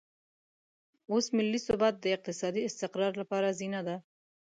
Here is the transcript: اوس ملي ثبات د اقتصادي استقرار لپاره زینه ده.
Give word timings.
اوس 1.11 1.25
ملي 1.37 1.59
ثبات 1.67 1.95
د 1.99 2.05
اقتصادي 2.15 2.61
استقرار 2.69 3.13
لپاره 3.21 3.47
زینه 3.59 3.81
ده. 3.87 3.95